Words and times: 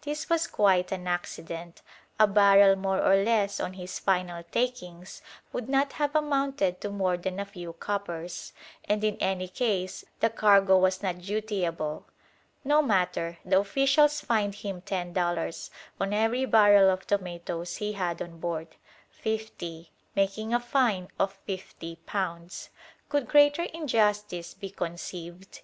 This 0.00 0.30
was 0.30 0.46
quite 0.46 0.92
an 0.92 1.06
accident. 1.06 1.82
A 2.18 2.26
barrel 2.26 2.74
more 2.74 3.02
or 3.02 3.16
less 3.22 3.60
on 3.60 3.74
his 3.74 3.98
final 3.98 4.42
takings 4.50 5.20
would 5.52 5.68
not 5.68 5.92
have 6.00 6.16
amounted 6.16 6.80
to 6.80 6.88
more 6.88 7.18
than 7.18 7.38
a 7.38 7.44
few 7.44 7.74
coppers, 7.74 8.54
and 8.86 9.04
in 9.04 9.18
any 9.18 9.46
case 9.46 10.06
the 10.20 10.30
cargo 10.30 10.78
was 10.78 11.02
not 11.02 11.18
dutiable. 11.18 12.06
No 12.64 12.80
matter: 12.80 13.36
the 13.44 13.58
officials 13.58 14.22
fined 14.22 14.54
him 14.54 14.80
ten 14.80 15.12
dollars 15.12 15.70
on 16.00 16.14
every 16.14 16.46
barrel 16.46 16.88
of 16.88 17.06
tomatoes 17.06 17.76
he 17.76 17.92
had 17.92 18.22
on 18.22 18.40
board 18.40 18.76
fifty 19.10 19.90
making 20.16 20.54
a 20.54 20.60
fine 20.60 21.08
of 21.18 21.38
£50. 21.46 22.68
Could 23.10 23.28
greater 23.28 23.64
injustice 23.64 24.54
be 24.54 24.70
conceived? 24.70 25.60